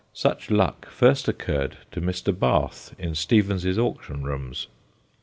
[0.13, 2.33] Such luck first occurred to Mr.
[2.35, 4.65] Bath, in Stevens' Auction Rooms.